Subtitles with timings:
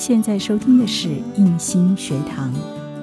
[0.00, 2.50] 现在收听的是印心学堂，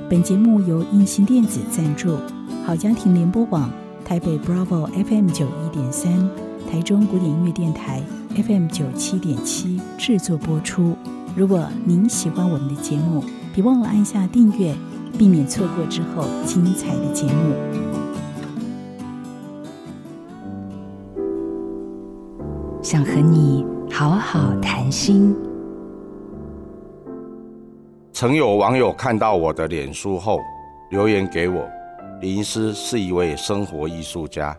[0.10, 2.18] 本节目由印心电子赞助，
[2.66, 3.70] 好家庭联播网
[4.04, 6.28] 台北 Bravo FM 九一点三，
[6.68, 8.02] 台中古典音乐电台
[8.36, 10.98] FM 九七点七制作播出。
[11.36, 13.24] 如果您喜欢我们的节目，
[13.54, 14.76] 别忘了按下订阅，
[15.20, 17.54] 避免错过之后精彩的节目。
[22.82, 25.36] 想和你好好谈心。
[28.20, 30.42] 曾有网友看到我的脸书后
[30.90, 31.70] 留言给我
[32.20, 34.58] ：“林师是一位生活艺术家，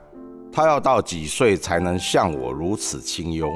[0.52, 3.50] 他要到几岁才能像我如此清幽？”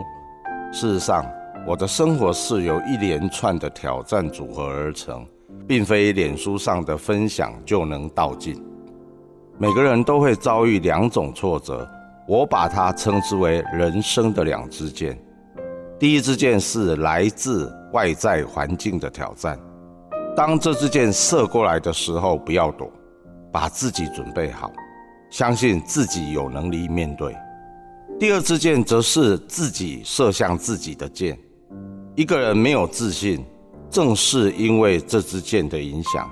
[0.74, 1.24] 事实上，
[1.64, 5.24] 我的生活是由一连串的挑战组合而成，
[5.68, 8.60] 并非脸书上的分享就能道尽。
[9.56, 11.88] 每个人都会遭遇两种挫折，
[12.26, 15.16] 我把它称之为人生的两支箭。
[15.96, 19.56] 第一支箭是来自外在环境的挑战。
[20.34, 22.90] 当这支箭射过来的时候，不要躲，
[23.52, 24.72] 把自己准备好，
[25.30, 27.36] 相信自己有能力面对。
[28.18, 31.38] 第二支箭则是自己射向自己的箭。
[32.14, 33.44] 一个人没有自信，
[33.90, 36.30] 正是因为这支箭的影响，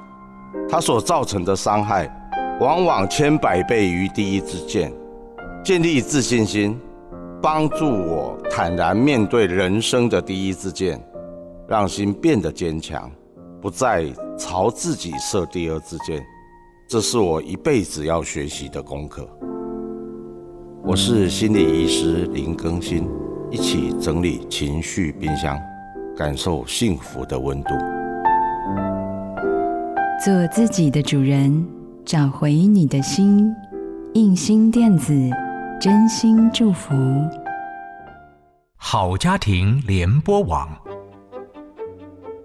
[0.68, 2.08] 它所造成的伤害，
[2.58, 4.90] 往往千百倍于第一支箭。
[5.62, 6.80] 建立自信心，
[7.42, 10.98] 帮助我坦然面对人生的第一支箭，
[11.68, 13.10] 让心变得坚强。
[13.60, 14.06] 不再
[14.38, 16.24] 朝自己射第二支箭，
[16.88, 19.28] 这是我一辈子要学习的功课。
[20.82, 23.06] 我是心理医师林更新，
[23.50, 25.58] 一起整理情绪冰箱，
[26.16, 27.68] 感受幸福的温度。
[30.24, 31.66] 做自己的主人，
[32.04, 33.54] 找回你的心。
[34.14, 35.12] 印心电子，
[35.78, 36.94] 真心祝福。
[38.76, 40.66] 好家庭联播网。